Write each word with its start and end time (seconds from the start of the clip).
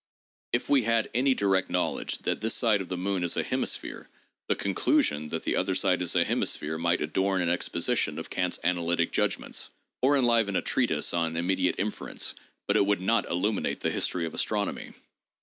If 0.51 0.67
we 0.67 0.81
had 0.81 1.11
any 1.13 1.35
direct 1.35 1.69
knowledge 1.69 2.17
that 2.23 2.41
this 2.41 2.55
side 2.55 2.81
of 2.81 2.89
the 2.89 2.97
moon 2.97 3.23
is 3.23 3.37
a 3.37 3.43
hemisphere, 3.43 4.09
the 4.47 4.55
"conclusion" 4.55 5.27
that 5.27 5.43
the 5.43 5.55
other 5.55 5.75
side 5.75 6.01
is 6.01 6.15
a 6.15 6.23
hemisphere 6.25 6.79
might 6.79 7.01
adorn 7.01 7.39
an 7.39 7.49
exposition 7.49 8.17
of 8.17 8.31
Kant's 8.31 8.57
analytic 8.63 9.11
judgments, 9.11 9.69
or 10.01 10.17
enliven 10.17 10.55
a 10.55 10.61
treatise 10.63 11.13
on 11.13 11.37
"immediate 11.37 11.75
inference," 11.77 12.33
but 12.67 12.77
it 12.77 12.85
would 12.87 12.99
not 12.99 13.29
illuminate 13.29 13.81
the 13.81 13.91
history 13.91 14.25
of 14.25 14.33
astronomy. 14.33 14.93